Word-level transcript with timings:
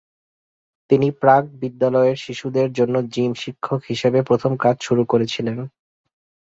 তিনি 0.89 1.07
প্রাক 1.21 1.43
বিদ্যালয়ের 1.61 2.17
শিশুদের 2.17 2.67
জন্য 2.73 2.95
জিম 3.13 3.31
শিক্ষক 3.35 3.81
হিসাবে 3.89 4.19
প্রথম 4.23 4.51
কাজ 4.57 4.75
শুরু 4.81 5.03
করেছিলেন। 5.05 5.57